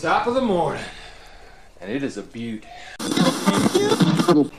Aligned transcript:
Top 0.00 0.28
of 0.28 0.34
the 0.34 0.40
morning. 0.40 0.84
And 1.80 1.90
it 1.90 2.04
is 2.04 2.16
a 2.16 2.22
beaut. 2.22 2.64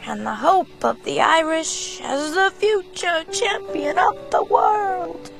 and 0.05 0.25
the 0.25 0.35
hope 0.37 0.83
of 0.83 1.01
the 1.05 1.21
Irish 1.21 2.01
as 2.01 2.33
the 2.33 2.51
future 2.57 3.23
champion 3.31 3.97
of 3.97 4.15
the 4.31 4.43
world. 4.43 5.31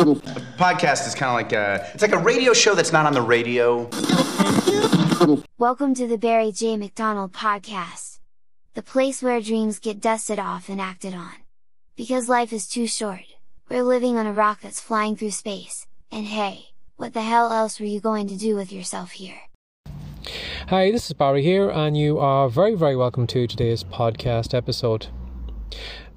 A 0.00 0.04
podcast 0.58 1.06
is 1.06 1.14
kind 1.14 1.30
of 1.30 1.34
like 1.34 1.52
a 1.54 1.90
it's 1.94 2.02
like 2.02 2.12
a 2.12 2.18
radio 2.18 2.52
show 2.52 2.74
that's 2.74 2.92
not 2.92 3.06
on 3.06 3.14
the 3.14 3.22
radio. 3.22 3.88
Welcome 5.56 5.94
to 5.94 6.06
the 6.06 6.18
Barry 6.18 6.52
J. 6.52 6.76
McDonald 6.76 7.32
podcast. 7.32 8.18
The 8.74 8.82
place 8.82 9.22
where 9.22 9.40
dreams 9.40 9.78
get 9.78 9.98
dusted 9.98 10.38
off 10.38 10.68
and 10.68 10.78
acted 10.78 11.14
on. 11.14 11.32
Because 11.96 12.28
life 12.28 12.52
is 12.52 12.68
too 12.68 12.86
short. 12.86 13.24
We're 13.70 13.82
living 13.82 14.18
on 14.18 14.26
a 14.26 14.32
rock 14.32 14.60
that's 14.60 14.78
flying 14.80 15.16
through 15.16 15.30
space. 15.30 15.86
And 16.12 16.26
hey, 16.26 16.68
what 16.98 17.14
the 17.14 17.22
hell 17.22 17.52
else 17.52 17.78
were 17.78 17.86
you 17.86 18.00
going 18.00 18.26
to 18.26 18.36
do 18.36 18.56
with 18.56 18.72
yourself 18.72 19.12
here? 19.12 19.42
Hi, 20.68 20.90
this 20.90 21.06
is 21.06 21.12
Barry 21.12 21.44
here, 21.44 21.70
and 21.70 21.96
you 21.96 22.18
are 22.18 22.48
very, 22.48 22.74
very 22.74 22.96
welcome 22.96 23.24
to 23.28 23.46
today's 23.46 23.84
podcast 23.84 24.52
episode. 24.52 25.06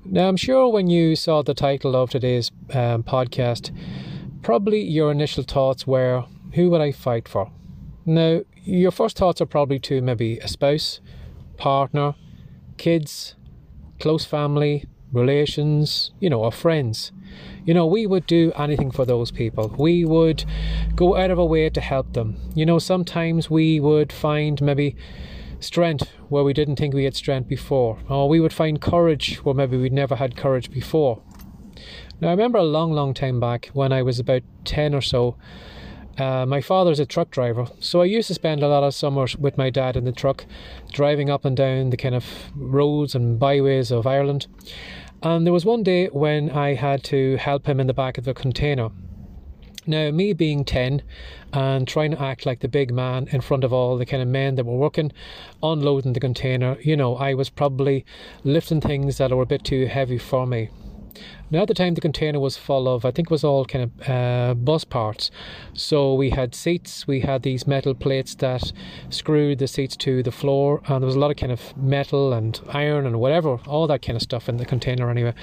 Now, 0.04 0.28
I'm 0.28 0.38
sure 0.38 0.70
when 0.70 0.90
you 0.90 1.16
saw 1.16 1.44
the 1.44 1.54
title 1.54 1.96
of 1.96 2.10
today's 2.10 2.50
um, 2.74 3.04
podcast, 3.04 3.70
probably 4.42 4.82
your 4.82 5.12
initial 5.12 5.44
thoughts 5.44 5.86
were, 5.86 6.26
Who 6.56 6.72
would 6.72 6.82
I 6.82 6.92
fight 6.92 7.28
for? 7.28 7.52
Now, 8.04 8.42
your 8.64 8.92
first 8.92 9.20
thoughts 9.20 9.40
are 9.40 9.46
probably 9.46 9.78
to 9.82 10.02
maybe 10.02 10.40
a 10.40 10.48
spouse, 10.48 11.00
partner, 11.58 12.16
kids, 12.78 13.36
close 14.00 14.26
family, 14.26 14.86
relations, 15.12 16.12
you 16.20 16.30
know, 16.30 16.44
or 16.44 16.52
friends. 16.52 17.12
You 17.66 17.74
know, 17.74 17.86
we 17.86 18.08
would 18.08 18.26
do 18.26 18.52
anything 18.56 18.92
for 18.92 19.06
those 19.06 19.32
people. 19.32 19.76
We 19.78 20.06
would 20.06 20.46
go 20.96 21.16
out 21.16 21.32
of 21.32 21.40
our 21.40 21.46
way 21.46 21.70
to 21.70 21.82
help 21.82 22.14
them. 22.14 22.38
You 22.56 22.66
know, 22.66 22.80
sometimes 22.80 23.50
we 23.50 23.80
would 23.80 24.12
find 24.12 24.62
maybe 24.62 24.96
strength 25.60 26.10
where 26.30 26.44
we 26.44 26.54
didn't 26.54 26.78
think 26.78 26.94
we 26.94 27.04
had 27.04 27.16
strength 27.16 27.48
before, 27.48 28.00
or 28.10 28.28
we 28.28 28.40
would 28.40 28.54
find 28.54 28.82
courage 28.82 29.38
where 29.44 29.56
maybe 29.56 29.78
we'd 29.78 29.94
never 29.94 30.16
had 30.16 30.36
courage 30.36 30.72
before. 30.72 31.22
Now, 32.20 32.28
I 32.30 32.32
remember 32.32 32.60
a 32.60 32.64
long, 32.64 32.92
long 32.92 33.14
time 33.14 33.40
back 33.40 33.70
when 33.74 33.92
I 33.92 34.02
was 34.02 34.20
about 34.20 34.44
10 34.66 34.94
or 34.94 35.02
so. 35.02 35.36
Uh, 36.22 36.46
my 36.46 36.62
father's 36.62 37.00
a 37.00 37.06
truck 37.08 37.32
driver, 37.32 37.66
so 37.80 38.00
I 38.02 38.06
used 38.06 38.28
to 38.28 38.36
spend 38.36 38.62
a 38.62 38.68
lot 38.68 38.84
of 38.84 38.94
summers 38.94 39.36
with 39.36 39.58
my 39.58 39.72
dad 39.72 39.98
in 39.98 40.06
the 40.06 40.12
truck, 40.12 40.46
driving 40.92 41.32
up 41.32 41.46
and 41.46 41.58
down 41.58 41.90
the 41.90 41.98
kind 41.98 42.14
of 42.14 42.24
roads 42.56 43.16
and 43.16 43.40
byways 43.40 43.90
of 43.90 44.06
Ireland. 44.06 44.46
And 45.24 45.48
there 45.48 45.54
was 45.54 45.66
one 45.66 45.82
day 45.82 46.10
when 46.10 46.52
I 46.52 46.76
had 46.76 47.04
to 47.06 47.38
help 47.38 47.66
him 47.66 47.80
in 47.80 47.88
the 47.88 47.94
back 47.96 48.20
of 48.20 48.26
the 48.26 48.36
container. 48.36 48.90
Now, 49.88 50.12
me 50.12 50.34
being 50.34 50.64
10 50.64 51.02
and 51.54 51.88
trying 51.88 52.12
to 52.12 52.22
act 52.22 52.46
like 52.46 52.60
the 52.60 52.68
big 52.68 52.94
man 52.94 53.28
in 53.32 53.42
front 53.42 53.64
of 53.64 53.74
all 53.74 53.98
the 53.98 54.06
kind 54.06 54.22
of 54.22 54.30
men 54.30 54.54
that 54.58 54.66
were 54.68 54.78
working, 54.78 55.12
unloading 55.64 56.14
the 56.14 56.20
container, 56.20 56.78
you 56.82 56.96
know, 56.96 57.16
I 57.16 57.34
was 57.34 57.50
probably 57.50 58.06
lifting 58.44 58.80
things 58.80 59.18
that 59.18 59.32
were 59.32 59.42
a 59.42 59.48
bit 59.48 59.64
too 59.64 59.88
heavy 59.88 60.20
for 60.20 60.46
me. 60.46 60.70
Now, 61.50 61.64
at 61.64 61.68
the 61.68 61.74
time, 61.74 61.96
the 61.96 62.02
container 62.02 62.40
was 62.40 62.56
full 62.56 62.88
of, 62.88 63.04
I 63.04 63.12
think 63.12 63.28
it 63.28 63.32
was 63.32 63.44
all 63.44 63.66
kind 63.66 63.84
of 63.84 64.10
uh, 64.10 64.54
bus 64.54 64.86
parts. 64.86 65.30
So 65.74 66.14
we 66.14 66.30
had 66.30 66.56
seats, 66.56 67.06
we 67.06 67.20
had 67.20 67.44
these 67.44 67.68
metal 67.68 67.94
plates 67.94 68.36
that 68.36 68.72
screwed 69.10 69.60
the 69.60 69.68
seats 69.68 69.98
to 69.98 70.24
the 70.24 70.32
floor, 70.32 70.82
and 70.88 71.02
there 71.02 71.08
was 71.08 71.16
a 71.16 71.20
lot 71.20 71.30
of 71.30 71.36
kind 71.36 71.52
of 71.52 71.76
metal 71.76 72.32
and 72.32 72.58
iron 72.70 73.06
and 73.06 73.20
whatever, 73.20 73.60
all 73.68 73.86
that 73.88 74.02
kind 74.02 74.16
of 74.16 74.22
stuff 74.22 74.48
in 74.48 74.58
the 74.58 74.66
container 74.66 75.10
anyway. 75.10 75.34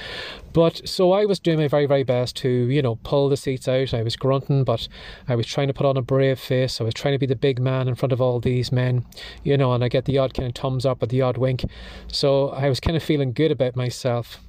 But 0.54 0.88
so 0.88 1.12
I 1.12 1.26
was 1.26 1.38
doing 1.38 1.58
my 1.58 1.68
very, 1.68 1.84
very 1.84 2.04
best 2.04 2.36
to, 2.36 2.48
you 2.48 2.80
know, 2.80 2.96
pull 3.02 3.28
the 3.28 3.36
seats 3.36 3.68
out. 3.68 3.92
I 3.92 4.02
was 4.02 4.16
grunting, 4.16 4.64
but 4.64 4.88
I 5.28 5.34
was 5.34 5.46
trying 5.46 5.68
to 5.68 5.74
put 5.74 5.86
on 5.86 5.98
a 5.98 6.02
brave 6.02 6.40
face. 6.40 6.80
I 6.80 6.84
was 6.84 6.94
trying 6.94 7.14
to 7.14 7.18
be 7.18 7.26
the 7.26 7.36
big 7.36 7.60
man 7.60 7.86
in 7.86 7.94
front 7.94 8.12
of 8.12 8.20
all 8.20 8.40
these 8.40 8.72
men, 8.72 9.04
you 9.44 9.58
know, 9.58 9.74
and 9.74 9.84
I 9.84 9.88
get 9.88 10.06
the 10.06 10.16
odd 10.16 10.32
kind 10.32 10.48
of 10.48 10.54
thumbs 10.54 10.86
up 10.86 11.02
or 11.02 11.06
the 11.06 11.20
odd 11.20 11.36
wink. 11.36 11.66
So 12.10 12.48
I 12.48 12.70
was 12.70 12.80
kind 12.80 12.96
of 12.96 13.02
feeling 13.02 13.32
good 13.34 13.50
about 13.50 13.76
myself. 13.76 14.40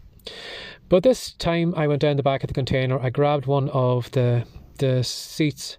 But 0.89 1.03
this 1.03 1.33
time 1.33 1.73
I 1.77 1.87
went 1.87 2.01
down 2.01 2.17
the 2.17 2.23
back 2.23 2.43
of 2.43 2.47
the 2.47 2.53
container, 2.53 2.99
I 2.99 3.09
grabbed 3.09 3.45
one 3.45 3.69
of 3.69 4.11
the 4.11 4.45
the 4.79 5.03
seats 5.03 5.77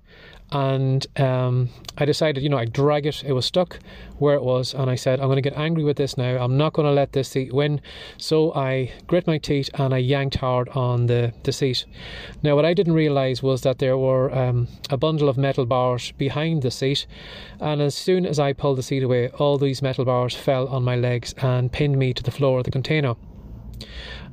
and 0.53 1.07
um, 1.19 1.69
I 1.97 2.05
decided, 2.05 2.43
you 2.43 2.49
know, 2.49 2.59
I'd 2.59 2.73
drag 2.73 3.07
it. 3.07 3.23
It 3.25 3.33
was 3.33 3.47
stuck 3.47 3.79
where 4.19 4.35
it 4.35 4.43
was, 4.43 4.75
and 4.75 4.91
I 4.91 4.97
said, 4.97 5.21
I'm 5.21 5.27
going 5.27 5.37
to 5.37 5.49
get 5.49 5.57
angry 5.57 5.85
with 5.85 5.97
this 5.97 6.17
now. 6.17 6.43
I'm 6.43 6.57
not 6.57 6.73
going 6.73 6.87
to 6.87 6.93
let 6.93 7.13
this 7.13 7.29
seat 7.29 7.53
win. 7.53 7.81
So 8.17 8.53
I 8.55 8.91
grit 9.07 9.29
my 9.29 9.39
teeth 9.39 9.71
and 9.75 9.95
I 9.95 9.99
yanked 9.99 10.37
hard 10.37 10.69
on 10.71 11.07
the, 11.07 11.33
the 11.45 11.53
seat. 11.53 11.87
Now, 12.43 12.57
what 12.57 12.65
I 12.65 12.75
didn't 12.75 12.95
realize 12.95 13.43
was 13.45 13.61
that 13.63 13.79
there 13.79 13.97
were 13.97 14.37
um, 14.37 14.67
a 14.91 14.97
bundle 14.97 15.29
of 15.29 15.39
metal 15.39 15.67
bars 15.67 16.13
behind 16.13 16.63
the 16.63 16.71
seat, 16.71 17.07
and 17.61 17.81
as 17.81 17.95
soon 17.95 18.27
as 18.27 18.41
I 18.41 18.53
pulled 18.53 18.79
the 18.79 18.83
seat 18.83 19.05
away, 19.05 19.29
all 19.29 19.57
these 19.57 19.83
metal 19.83 20.05
bars 20.05 20.35
fell 20.35 20.67
on 20.67 20.83
my 20.83 20.97
legs 20.97 21.33
and 21.39 21.71
pinned 21.71 21.97
me 21.97 22.13
to 22.15 22.23
the 22.23 22.33
floor 22.33 22.59
of 22.59 22.65
the 22.65 22.73
container. 22.73 23.15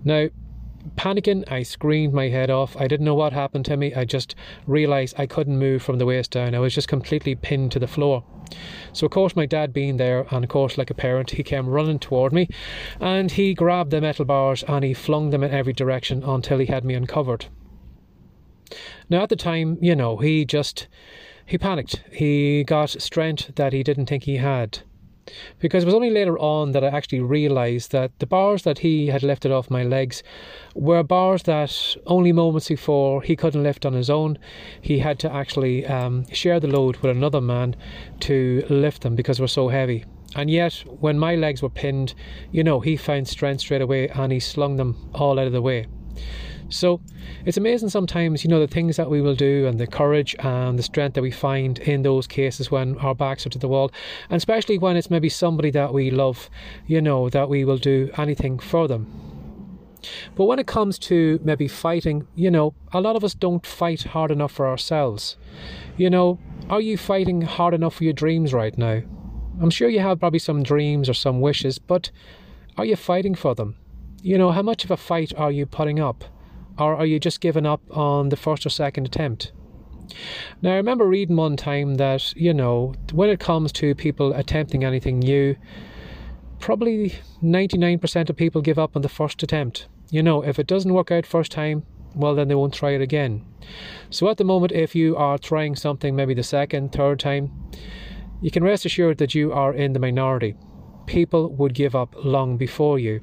Now, 0.04 0.30
panicking, 0.96 1.50
I 1.52 1.64
screamed 1.64 2.14
my 2.14 2.30
head 2.30 2.50
off. 2.50 2.78
I 2.78 2.88
didn't 2.88 3.06
know 3.06 3.16
what 3.16 3.34
happened 3.34 3.66
to 3.66 3.78
me. 3.78 3.94
I 3.94 4.06
just 4.06 4.36
realized 4.66 5.16
I 5.18 5.26
couldn't 5.26 5.58
move 5.58 5.82
from 5.82 5.98
the 5.98 6.06
waist 6.06 6.32
down. 6.32 6.56
I 6.56 6.60
was 6.60 6.74
just 6.74 6.88
completely 6.88 7.36
pinned 7.36 7.72
to 7.74 7.80
the 7.80 7.88
floor. 7.88 8.24
So, 8.94 9.06
of 9.06 9.12
course, 9.12 9.36
my 9.36 9.46
dad 9.46 9.74
being 9.74 9.98
there, 9.98 10.26
and 10.32 10.44
of 10.44 10.50
course, 10.50 10.78
like 10.78 10.90
a 10.90 10.94
parent, 10.96 11.32
he 11.32 11.44
came 11.44 11.68
running 11.68 12.00
toward 12.00 12.34
me 12.34 12.48
and 13.00 13.32
he 13.32 13.54
grabbed 13.54 13.92
the 13.92 14.02
metal 14.02 14.26
bars 14.26 14.64
and 14.68 14.84
he 14.84 14.94
flung 14.94 15.32
them 15.32 15.44
in 15.44 15.52
every 15.52 15.74
direction 15.74 16.24
until 16.24 16.60
he 16.60 16.68
had 16.68 16.86
me 16.86 16.94
uncovered. 16.94 17.48
Now, 19.10 19.24
at 19.24 19.30
the 19.30 19.36
time, 19.36 19.78
you 19.82 19.96
know, 19.96 20.18
he 20.18 20.46
just 20.46 20.88
he 21.46 21.58
panicked. 21.58 22.04
He 22.12 22.64
got 22.66 22.90
strength 22.90 23.56
that 23.56 23.74
he 23.74 23.84
didn't 23.84 24.08
think 24.08 24.24
he 24.24 24.38
had. 24.38 24.80
Because 25.60 25.84
it 25.84 25.86
was 25.86 25.96
only 25.96 26.10
later 26.10 26.38
on 26.40 26.72
that 26.72 26.84
I 26.84 26.88
actually 26.88 27.22
realised 27.22 27.92
that 27.92 28.12
the 28.20 28.26
bars 28.26 28.64
that 28.64 28.80
he 28.80 29.08
had 29.08 29.24
lifted 29.24 29.52
off 29.52 29.70
my 29.70 29.84
legs 29.84 30.24
were 30.76 31.04
bars 31.04 31.44
that 31.44 31.96
only 32.06 32.32
moments 32.32 32.68
before 32.68 33.22
he 33.22 33.36
couldn't 33.36 33.64
lift 33.64 33.86
on 33.86 33.94
his 33.94 34.10
own. 34.10 34.38
He 34.82 35.00
had 35.00 35.20
to 35.20 35.32
actually 35.32 35.86
um, 35.86 36.26
share 36.32 36.60
the 36.60 36.68
load 36.68 36.98
with 36.98 37.12
another 37.12 37.42
man 37.42 37.76
to 38.22 38.66
lift 38.70 39.02
them 39.02 39.16
because 39.16 39.38
they 39.38 39.44
were 39.44 39.48
so 39.48 39.70
heavy. 39.70 40.06
And 40.36 40.50
yet, 40.50 40.84
when 41.00 41.18
my 41.18 41.36
legs 41.36 41.62
were 41.62 41.70
pinned, 41.70 42.14
you 42.52 42.64
know, 42.64 42.80
he 42.80 42.98
found 42.98 43.28
strength 43.28 43.62
straight 43.62 43.82
away 43.82 44.10
and 44.10 44.32
he 44.32 44.40
slung 44.40 44.76
them 44.76 45.10
all 45.14 45.40
out 45.40 45.48
of 45.48 45.54
the 45.54 45.62
way. 45.62 45.88
So 46.70 47.00
it's 47.46 47.58
amazing 47.58 47.90
sometimes, 47.90 48.44
you 48.44 48.50
know, 48.50 48.60
the 48.60 48.68
things 48.68 48.98
that 48.98 49.10
we 49.10 49.22
will 49.22 49.36
do 49.36 49.68
and 49.68 49.80
the 49.80 49.88
courage 49.88 50.36
and 50.40 50.78
the 50.78 50.84
strength 50.84 51.14
that 51.14 51.22
we 51.22 51.32
find 51.32 51.80
in 51.80 52.02
those 52.02 52.28
cases 52.28 52.70
when 52.70 52.98
our 52.98 53.16
backs 53.16 53.46
are 53.46 53.50
to 53.50 53.60
the 53.60 53.68
wall, 53.68 53.92
and 54.30 54.38
especially 54.38 54.78
when 54.78 54.98
it's 54.98 55.10
maybe 55.10 55.30
somebody 55.30 55.72
that 55.72 55.94
we 55.94 56.12
love, 56.12 56.50
you 56.86 57.02
know, 57.02 57.30
that 57.30 57.50
we 57.50 57.64
will 57.64 57.78
do 57.78 58.10
anything 58.18 58.60
for 58.60 58.88
them. 58.88 59.08
But 60.36 60.46
when 60.46 60.60
it 60.60 60.68
comes 60.68 61.00
to 61.00 61.40
maybe 61.44 61.68
fighting, 61.68 62.28
you 62.36 62.52
know, 62.52 62.74
a 62.94 63.02
lot 63.02 63.16
of 63.16 63.24
us 63.24 63.34
don't 63.34 63.66
fight 63.66 64.04
hard 64.04 64.32
enough 64.32 64.52
for 64.52 64.68
ourselves. 64.68 65.38
You 65.96 66.10
know, 66.10 66.40
are 66.70 66.82
you 66.82 66.98
fighting 66.98 67.42
hard 67.42 67.74
enough 67.74 67.96
for 67.96 68.04
your 68.04 68.14
dreams 68.14 68.54
right 68.54 68.78
now? 68.78 69.02
I'm 69.60 69.72
sure 69.72 69.90
you 69.90 70.00
have 70.02 70.20
probably 70.20 70.40
some 70.40 70.64
dreams 70.64 71.10
or 71.10 71.14
some 71.14 71.42
wishes, 71.42 71.80
but 71.80 72.12
are 72.78 72.86
you 72.86 72.96
fighting 72.96 73.34
for 73.34 73.56
them? 73.56 73.76
You 74.22 74.38
know, 74.38 74.52
how 74.52 74.62
much 74.62 74.84
of 74.84 74.92
a 74.92 74.98
fight 74.98 75.34
are 75.36 75.52
you 75.52 75.66
putting 75.66 76.00
up? 76.00 76.24
Or 76.80 76.96
are 76.96 77.06
you 77.06 77.20
just 77.20 77.42
giving 77.42 77.66
up 77.66 77.82
on 77.96 78.30
the 78.30 78.36
first 78.36 78.66
or 78.66 78.70
second 78.70 79.06
attempt? 79.06 79.52
Now, 80.62 80.72
I 80.72 80.76
remember 80.76 81.06
reading 81.06 81.36
one 81.36 81.58
time 81.58 81.96
that, 81.96 82.34
you 82.36 82.54
know, 82.54 82.94
when 83.12 83.30
it 83.30 83.40
comes 83.40 83.72
to 83.74 83.96
people 83.96 84.34
attempting 84.34 84.84
anything 84.84 85.20
new, 85.20 85.56
probably 86.60 87.16
99% 87.44 88.30
of 88.30 88.36
people 88.36 88.62
give 88.62 88.80
up 88.80 88.96
on 88.96 89.02
the 89.02 89.10
first 89.10 89.44
attempt. 89.44 89.88
You 90.10 90.24
know, 90.24 90.44
if 90.44 90.60
it 90.60 90.68
doesn't 90.68 90.94
work 90.94 91.12
out 91.12 91.26
first 91.26 91.52
time, 91.52 91.84
well, 92.16 92.36
then 92.36 92.48
they 92.48 92.56
won't 92.56 92.74
try 92.74 92.92
it 92.92 93.02
again. 93.02 93.46
So 94.10 94.30
at 94.30 94.38
the 94.38 94.44
moment, 94.44 94.72
if 94.72 94.96
you 94.96 95.16
are 95.18 95.38
trying 95.38 95.76
something 95.76 96.16
maybe 96.16 96.34
the 96.34 96.44
second, 96.44 96.92
third 96.92 97.20
time, 97.20 97.52
you 98.42 98.50
can 98.50 98.64
rest 98.64 98.86
assured 98.86 99.18
that 99.18 99.36
you 99.36 99.52
are 99.52 99.74
in 99.74 99.94
the 99.94 100.00
minority. 100.00 100.56
People 101.06 101.54
would 101.56 101.74
give 101.74 101.96
up 101.96 102.16
long 102.24 102.58
before 102.58 102.98
you. 103.00 103.22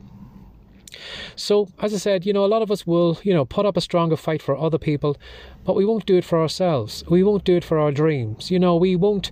So, 1.37 1.69
as 1.81 1.93
I 1.93 1.99
said, 1.99 2.25
you 2.27 2.33
know, 2.33 2.45
a 2.45 2.47
lot 2.47 2.63
of 2.63 2.71
us 2.71 2.87
will, 2.87 3.19
you 3.23 3.35
know, 3.35 3.45
put 3.45 3.67
up 3.67 3.77
a 3.77 3.81
stronger 3.81 4.17
fight 4.17 4.43
for 4.43 4.57
other 4.57 4.79
people, 4.79 5.17
but 5.65 5.75
we 5.75 5.85
won't 5.85 6.07
do 6.07 6.17
it 6.17 6.25
for 6.25 6.41
ourselves. 6.41 7.05
We 7.09 7.23
won't 7.23 7.45
do 7.45 7.57
it 7.57 7.65
for 7.65 7.79
our 7.79 7.91
dreams. 7.91 8.51
You 8.51 8.59
know, 8.59 8.77
we 8.77 8.97
won't, 8.97 9.31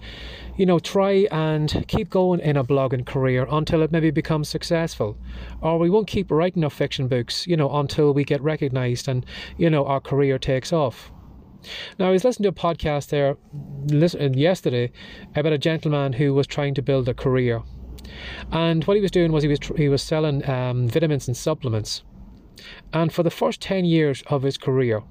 you 0.57 0.67
know, 0.67 0.79
try 0.79 1.27
and 1.31 1.85
keep 1.89 2.11
going 2.11 2.41
in 2.41 2.57
a 2.57 2.65
blogging 2.65 3.07
career 3.07 3.47
until 3.51 3.83
it 3.83 3.93
maybe 3.93 4.11
becomes 4.11 4.49
successful. 4.49 5.17
Or 5.61 5.79
we 5.79 5.91
won't 5.91 6.09
keep 6.09 6.31
writing 6.31 6.65
our 6.65 6.71
fiction 6.71 7.09
books, 7.09 7.47
you 7.47 7.57
know, 7.57 7.71
until 7.75 8.13
we 8.13 8.25
get 8.25 8.43
recognized 8.43 9.09
and, 9.09 9.25
you 9.57 9.71
know, 9.71 9.87
our 9.87 10.01
career 10.01 10.39
takes 10.39 10.73
off. 10.73 11.13
Now, 11.99 12.09
I 12.09 12.11
was 12.11 12.25
listening 12.25 12.53
to 12.53 12.61
a 12.61 12.75
podcast 12.75 13.11
there 13.11 13.37
yesterday 14.37 14.91
about 15.37 15.53
a 15.53 15.59
gentleman 15.59 16.15
who 16.15 16.35
was 16.35 16.47
trying 16.47 16.75
to 16.75 16.83
build 16.83 17.09
a 17.09 17.15
career 17.15 17.63
and 18.51 18.85
what 18.85 18.97
he 18.97 19.01
was 19.01 19.11
doing 19.11 19.33
was 19.33 19.43
he 19.43 19.49
was 19.49 19.59
he 19.77 19.89
was 19.89 20.03
selling 20.03 20.49
um, 20.49 20.89
vitamins 20.89 21.29
and 21.29 21.37
supplements. 21.37 22.03
And 22.93 23.13
for 23.13 23.23
the 23.23 23.31
first 23.31 23.61
ten 23.61 23.85
years 23.85 24.23
of 24.27 24.43
his 24.43 24.59
career, 24.59 25.03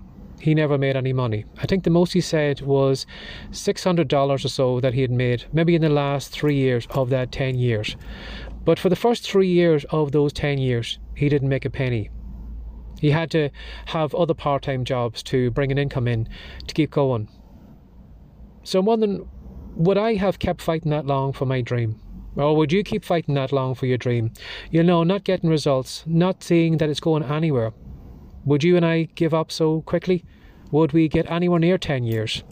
he 0.41 0.55
never 0.55 0.77
made 0.77 0.95
any 0.95 1.13
money. 1.13 1.45
I 1.59 1.67
think 1.67 1.83
the 1.83 1.89
most 1.89 2.13
he 2.13 2.21
said 2.21 2.61
was 2.61 3.05
$600 3.51 4.33
or 4.33 4.37
so 4.39 4.79
that 4.79 4.93
he 4.93 5.01
had 5.01 5.11
made, 5.11 5.45
maybe 5.53 5.75
in 5.75 5.81
the 5.81 5.89
last 5.89 6.31
three 6.31 6.55
years 6.55 6.87
of 6.89 7.09
that 7.11 7.31
10 7.31 7.59
years. 7.59 7.95
But 8.65 8.79
for 8.79 8.89
the 8.89 8.95
first 8.95 9.29
three 9.29 9.47
years 9.47 9.85
of 9.91 10.11
those 10.11 10.33
10 10.33 10.57
years, 10.57 10.99
he 11.15 11.29
didn't 11.29 11.49
make 11.49 11.65
a 11.65 11.69
penny. 11.69 12.09
He 12.99 13.11
had 13.11 13.31
to 13.31 13.49
have 13.85 14.13
other 14.13 14.33
part 14.33 14.63
time 14.63 14.83
jobs 14.83 15.23
to 15.23 15.51
bring 15.51 15.71
an 15.71 15.77
income 15.77 16.07
in 16.07 16.27
to 16.67 16.73
keep 16.73 16.91
going. 16.91 17.29
So 18.63 18.79
I'm 18.79 18.85
wondering, 18.85 19.27
would 19.75 19.97
I 19.97 20.15
have 20.15 20.39
kept 20.39 20.61
fighting 20.61 20.91
that 20.91 21.05
long 21.05 21.33
for 21.33 21.45
my 21.45 21.61
dream? 21.61 21.99
Or 22.35 22.55
would 22.55 22.71
you 22.71 22.83
keep 22.83 23.03
fighting 23.03 23.35
that 23.35 23.51
long 23.51 23.75
for 23.75 23.85
your 23.85 23.97
dream? 23.97 24.31
You 24.69 24.83
know, 24.83 25.03
not 25.03 25.23
getting 25.23 25.49
results, 25.49 26.03
not 26.07 26.43
seeing 26.43 26.77
that 26.77 26.89
it's 26.89 26.99
going 26.99 27.23
anywhere. 27.23 27.73
Would 28.45 28.63
you 28.63 28.77
and 28.77 28.85
I 28.85 29.03
give 29.15 29.33
up 29.33 29.51
so 29.51 29.81
quickly? 29.81 30.23
Would 30.71 30.93
we 30.93 31.07
get 31.09 31.29
anywhere 31.29 31.59
near 31.59 31.77
10 31.77 32.03
years? 32.03 32.43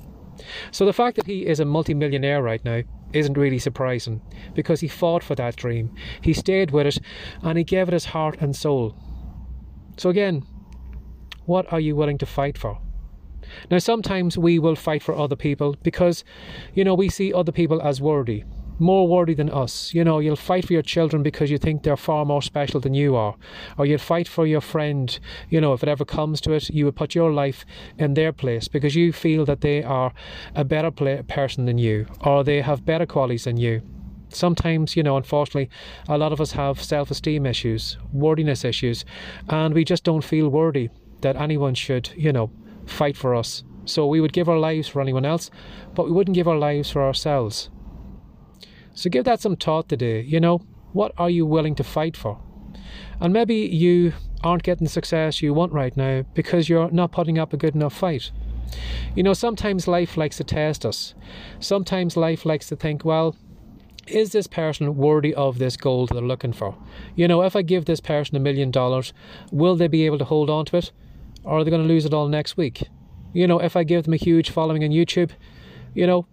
So 0.72 0.86
the 0.86 0.94
fact 0.94 1.16
that 1.16 1.26
he 1.26 1.46
is 1.46 1.60
a 1.60 1.66
multimillionaire 1.66 2.42
right 2.42 2.64
now 2.64 2.82
isn't 3.14 3.38
really 3.38 3.60
surprising 3.60 4.22
because 4.54 4.82
he 4.82 4.88
fought 4.88 5.24
for 5.24 5.36
that 5.36 5.56
dream. 5.56 5.94
He 6.22 6.34
stayed 6.34 6.72
with 6.72 6.88
it 6.88 7.00
and 7.42 7.58
he 7.58 7.64
gave 7.64 7.88
it 7.88 7.94
his 7.94 8.06
heart 8.06 8.38
and 8.40 8.56
soul. 8.56 8.96
So 9.98 10.10
again, 10.10 10.44
what 11.46 11.72
are 11.74 11.80
you 11.80 11.96
willing 11.96 12.18
to 12.20 12.26
fight 12.26 12.58
for? 12.58 12.80
Now, 13.72 13.80
sometimes 13.80 14.38
we 14.38 14.60
will 14.60 14.76
fight 14.76 15.02
for 15.02 15.16
other 15.16 15.36
people 15.36 15.76
because, 15.82 16.24
you 16.76 16.84
know, 16.84 16.94
we 16.94 17.10
see 17.10 17.34
other 17.34 17.52
people 17.52 17.82
as 17.82 18.00
worthy 18.00 18.44
more 18.80 19.08
worthy 19.08 19.34
than 19.34 19.50
us. 19.50 19.94
You 19.94 20.04
know, 20.04 20.20
you'll 20.20 20.36
fight 20.36 20.66
for 20.66 20.74
your 20.74 20.82
children 20.82 21.22
because 21.24 21.52
you 21.52 21.58
think 21.58 21.84
they're 21.84 21.98
far 21.98 22.26
more 22.26 22.42
special 22.42 22.80
than 22.80 22.94
you 22.94 23.16
are. 23.16 23.36
Or 23.78 23.86
you'll 23.86 24.00
fight 24.00 24.28
for 24.28 24.48
your 24.48 24.62
friend, 24.62 25.18
you 25.50 25.62
know, 25.62 25.74
if 25.74 25.84
it 25.84 25.90
ever 25.90 26.06
comes 26.06 26.42
to 26.42 26.54
it, 26.54 26.70
you 26.70 26.86
would 26.86 26.96
put 26.96 27.16
your 27.16 27.32
life 27.32 27.66
in 27.98 28.14
their 28.14 28.32
place 28.32 28.68
because 28.68 28.96
you 28.96 29.12
feel 29.12 29.46
that 29.46 29.62
they 29.62 29.84
are 29.84 30.14
a 30.56 30.64
better 30.64 30.92
play- 30.92 31.22
person 31.28 31.66
than 31.66 31.78
you 31.78 32.08
or 32.22 32.44
they 32.44 32.62
have 32.62 32.86
better 32.86 33.06
qualities 33.06 33.44
than 33.44 33.58
you. 33.58 33.82
Sometimes, 34.30 34.96
you 34.96 35.04
know, 35.04 35.18
unfortunately, 35.18 35.70
a 36.08 36.18
lot 36.18 36.32
of 36.32 36.40
us 36.40 36.52
have 36.52 36.82
self 36.82 37.10
esteem 37.10 37.46
issues, 37.46 37.98
worthiness 38.14 38.64
issues, 38.64 39.04
and 39.48 39.74
we 39.74 39.84
just 39.84 40.04
don't 40.04 40.24
feel 40.24 40.50
worthy 40.50 40.90
that 41.22 41.36
anyone 41.36 41.74
should, 41.74 42.12
you 42.16 42.32
know, 42.32 42.52
fight 42.86 43.18
for 43.18 43.34
us. 43.34 43.64
So 43.86 44.06
we 44.06 44.22
would 44.22 44.34
give 44.34 44.48
our 44.48 44.60
lives 44.60 44.88
for 44.88 45.02
anyone 45.02 45.26
else, 45.26 45.50
but 45.96 46.06
we 46.06 46.12
wouldn't 46.12 46.36
give 46.36 46.48
our 46.48 46.58
lives 46.58 46.92
for 46.92 47.02
ourselves. 47.02 47.70
So 49.00 49.10
give 49.10 49.24
that 49.24 49.40
some 49.40 49.56
thought 49.56 49.88
today. 49.88 50.24
You 50.24 50.42
know, 50.42 50.58
what 50.92 51.14
are 51.18 51.30
you 51.30 51.46
willing 51.46 51.74
to 51.76 51.86
fight 51.86 52.18
for? 52.18 52.38
And 53.22 53.32
maybe 53.32 53.56
you 53.56 54.12
aren't 54.44 54.64
getting 54.64 54.84
the 54.84 54.92
success 54.92 55.42
you 55.42 55.54
want 55.54 55.72
right 55.72 55.96
now 55.96 56.26
because 56.34 56.68
you're 56.68 56.92
not 56.92 57.14
putting 57.14 57.40
up 57.40 57.54
a 57.54 57.58
good 57.58 57.76
enough 57.76 57.96
fight. 57.96 58.30
You 59.16 59.24
know, 59.24 59.32
sometimes 59.32 59.88
life 59.88 60.18
likes 60.18 60.36
to 60.36 60.44
test 60.44 60.86
us. 60.86 61.14
Sometimes 61.62 62.18
life 62.18 62.46
likes 62.46 62.68
to 62.68 62.76
think, 62.76 63.06
well, 63.06 63.38
is 64.06 64.34
this 64.34 64.48
person 64.48 64.98
worthy 64.98 65.34
of 65.34 65.60
this 65.60 65.78
goal 65.78 66.06
they're 66.06 66.22
looking 66.22 66.52
for? 66.52 66.78
You 67.16 67.30
know, 67.30 67.42
if 67.44 67.56
I 67.56 67.62
give 67.62 67.86
this 67.86 68.02
person 68.02 68.36
a 68.36 68.42
million 68.42 68.70
dollars, 68.70 69.14
will 69.50 69.78
they 69.78 69.88
be 69.88 70.06
able 70.08 70.18
to 70.18 70.26
hold 70.26 70.50
on 70.50 70.66
to 70.66 70.78
it? 70.78 70.92
Or 71.46 71.60
are 71.60 71.64
they 71.64 71.72
going 71.72 71.84
to 71.84 71.88
lose 71.88 72.04
it 72.04 72.14
all 72.14 72.28
next 72.28 72.58
week? 72.58 72.90
You 73.32 73.48
know, 73.48 73.60
if 73.60 73.78
I 73.78 73.86
give 73.86 74.04
them 74.04 74.14
a 74.14 74.18
huge 74.18 74.50
following 74.50 74.84
on 74.84 74.90
YouTube, 74.90 75.32
you 75.94 76.06
know, 76.06 76.28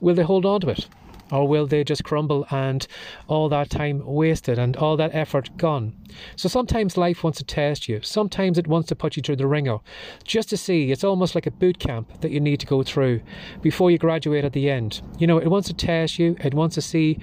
will 0.00 0.14
they 0.14 0.22
hold 0.22 0.46
on 0.46 0.60
to 0.60 0.68
it? 0.68 0.88
Or 1.30 1.48
will 1.48 1.66
they 1.66 1.82
just 1.84 2.04
crumble 2.04 2.46
and 2.50 2.86
all 3.26 3.48
that 3.48 3.70
time 3.70 4.04
wasted 4.04 4.58
and 4.58 4.76
all 4.76 4.96
that 4.96 5.14
effort 5.14 5.56
gone? 5.56 5.94
So 6.36 6.48
sometimes 6.48 6.96
life 6.96 7.24
wants 7.24 7.38
to 7.38 7.44
test 7.44 7.88
you. 7.88 8.00
Sometimes 8.02 8.58
it 8.58 8.66
wants 8.66 8.88
to 8.88 8.96
put 8.96 9.16
you 9.16 9.22
through 9.22 9.36
the 9.36 9.46
ringer 9.46 9.78
just 10.24 10.48
to 10.50 10.56
see. 10.56 10.92
It's 10.92 11.04
almost 11.04 11.34
like 11.34 11.46
a 11.46 11.50
boot 11.50 11.78
camp 11.78 12.20
that 12.20 12.30
you 12.30 12.40
need 12.40 12.60
to 12.60 12.66
go 12.66 12.82
through 12.82 13.20
before 13.60 13.90
you 13.90 13.98
graduate 13.98 14.44
at 14.44 14.52
the 14.52 14.70
end. 14.70 15.00
You 15.18 15.26
know, 15.26 15.38
it 15.38 15.48
wants 15.48 15.68
to 15.68 15.74
test 15.74 16.18
you. 16.18 16.36
It 16.40 16.54
wants 16.54 16.74
to 16.76 16.82
see 16.82 17.18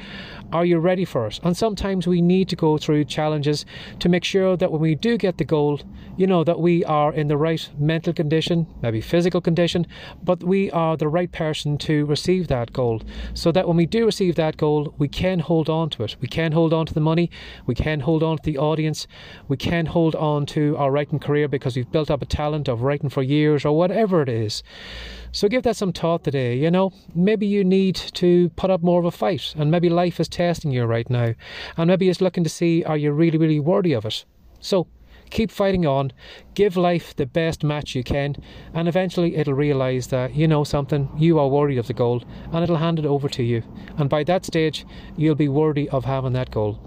are 0.52 0.66
you 0.66 0.78
ready 0.78 1.06
for 1.06 1.26
it? 1.28 1.40
And 1.44 1.58
sometimes 1.58 2.06
we 2.06 2.22
need 2.22 2.48
to 2.50 2.56
go 2.56 2.78
through 2.78 3.06
challenges 3.06 3.66
to 4.00 4.10
make 4.10 4.24
sure 4.24 4.56
that 4.58 4.72
when 4.72 4.82
we 4.82 4.94
do 4.94 5.18
get 5.18 5.38
the 5.38 5.44
goal, 5.46 5.82
you 6.16 6.28
know, 6.28 6.44
that 6.44 6.60
we 6.60 6.86
are 6.86 7.12
in 7.12 7.28
the 7.28 7.38
right 7.38 7.68
mental 7.80 8.14
condition, 8.14 8.68
maybe 8.82 9.02
physical 9.02 9.42
condition, 9.42 9.88
but 10.24 10.44
we 10.44 10.70
are 10.72 10.96
the 10.96 11.08
right 11.08 11.32
person 11.32 11.78
to 11.80 12.06
receive 12.06 12.48
that 12.50 12.72
goal. 12.72 13.02
So 13.34 13.52
that 13.52 13.68
when 13.68 13.78
we 13.78 13.88
do 13.94 14.06
receive 14.07 14.34
that 14.36 14.57
goal, 14.57 14.95
we 14.98 15.07
can 15.07 15.38
hold 15.38 15.69
on 15.69 15.88
to 15.92 16.04
it. 16.04 16.16
We 16.19 16.28
can 16.28 16.51
hold 16.51 16.74
on 16.74 16.88
to 16.88 16.95
the 16.95 17.00
money. 17.00 17.30
We 17.68 17.75
can 17.75 18.00
hold 18.00 18.24
on 18.24 18.38
to 18.38 18.44
the 18.44 18.57
audience. 18.57 19.06
We 19.48 19.56
can 19.56 19.86
hold 19.86 20.16
on 20.16 20.48
to 20.48 20.75
our 20.78 20.90
writing 20.90 21.19
career 21.19 21.48
because 21.48 21.75
we've 21.75 21.92
built 21.92 22.10
up 22.10 22.24
a 22.24 22.25
talent 22.25 22.68
of 22.68 22.81
writing 22.81 23.12
for 23.12 23.22
years 23.22 23.63
or 23.63 23.78
whatever 23.78 24.24
it 24.24 24.30
is. 24.30 24.63
So 25.31 25.48
give 25.48 25.62
that 25.62 25.75
some 25.75 25.94
thought 25.94 26.24
today. 26.24 26.57
You 26.57 26.72
know, 26.72 26.92
maybe 27.13 27.45
you 27.45 27.63
need 27.63 27.95
to 27.95 28.50
put 28.56 28.72
up 28.72 28.81
more 28.81 29.00
of 29.00 29.06
a 29.06 29.12
fight, 29.12 29.54
and 29.56 29.69
maybe 29.69 29.90
life 29.90 30.19
is 30.19 30.28
testing 30.28 30.72
you 30.72 30.86
right 30.86 31.07
now, 31.07 31.36
and 31.78 31.88
maybe 31.88 32.10
it's 32.10 32.19
looking 32.19 32.44
to 32.44 32.50
see 32.50 32.84
are 32.84 32.98
you 32.98 33.12
really, 33.12 33.38
really 33.38 33.60
worthy 33.60 33.94
of 33.94 34.06
it. 34.06 34.25
So 34.60 34.88
keep 35.30 35.52
fighting 35.52 35.86
on, 35.86 36.12
give 36.54 36.78
life 36.78 37.16
the 37.16 37.25
best 37.25 37.64
match 37.64 37.96
you 37.96 38.04
can, 38.04 38.36
and 38.74 38.88
eventually 38.88 39.36
it'll 39.36 39.54
realize 39.54 40.08
that 40.08 40.36
you 40.36 40.48
know 40.48 40.64
something, 40.64 41.10
you 41.18 41.40
are 41.40 41.48
worthy 41.48 41.78
of 41.78 41.88
the 41.88 41.94
goal, 41.94 42.24
and 42.52 42.64
it'll 42.64 42.78
hand 42.78 43.00
it 43.00 43.06
over 43.06 43.30
to 43.30 43.44
you. 43.44 43.64
And 43.98 44.10
by 44.10 44.24
that 44.25 44.46
stage, 44.46 44.86
you'll 45.18 45.36
be 45.36 45.50
worthy 45.50 45.90
of 45.90 46.06
having 46.06 46.34
that 46.34 46.52
goal. 46.52 46.80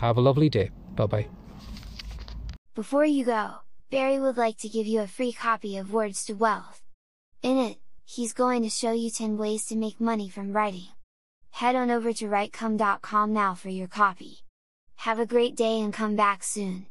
Have 0.00 0.16
a 0.16 0.20
lovely 0.20 0.48
day. 0.48 0.70
Bye 0.94 1.06
bye. 1.06 1.28
Before 2.74 3.04
you 3.04 3.24
go, 3.24 3.56
Barry 3.90 4.18
would 4.18 4.36
like 4.36 4.56
to 4.58 4.68
give 4.68 4.86
you 4.86 5.00
a 5.00 5.06
free 5.06 5.32
copy 5.32 5.76
of 5.76 5.92
Words 5.92 6.24
to 6.24 6.32
Wealth. 6.32 6.80
In 7.42 7.58
it, 7.58 7.76
he's 8.04 8.32
going 8.32 8.62
to 8.62 8.70
show 8.70 8.92
you 8.92 9.10
10 9.10 9.36
ways 9.36 9.66
to 9.66 9.76
make 9.76 10.00
money 10.00 10.28
from 10.28 10.52
writing. 10.52 10.88
Head 11.50 11.76
on 11.76 11.90
over 11.90 12.12
to 12.14 12.24
writecome.com 12.26 13.32
now 13.32 13.54
for 13.54 13.68
your 13.68 13.88
copy. 13.88 14.38
Have 14.96 15.18
a 15.18 15.26
great 15.26 15.54
day 15.54 15.80
and 15.80 15.92
come 15.92 16.16
back 16.16 16.42
soon. 16.42 16.86